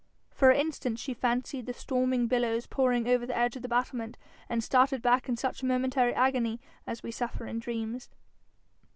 For 0.31 0.49
an 0.49 0.59
instant 0.59 0.97
she 0.97 1.13
fancied 1.13 1.67
the 1.67 1.73
storming 1.75 2.25
billows 2.25 2.65
pouring 2.65 3.07
over 3.07 3.27
the 3.27 3.37
edge 3.37 3.55
of 3.55 3.61
the 3.61 3.67
battlement, 3.67 4.17
and 4.49 4.63
started 4.63 5.03
back 5.03 5.29
in 5.29 5.37
such 5.37 5.61
momentary 5.61 6.15
agony 6.15 6.59
as 6.87 7.03
we 7.03 7.11
suffer 7.11 7.45
in 7.45 7.59
dreams. 7.59 8.09